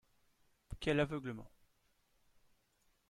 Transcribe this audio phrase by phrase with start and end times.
[0.79, 1.51] Quel aveuglement